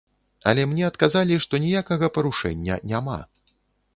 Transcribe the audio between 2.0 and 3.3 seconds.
парушэння няма.